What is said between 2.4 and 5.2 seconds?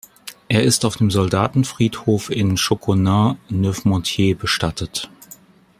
Chauconin-Neufmontiers bestattet.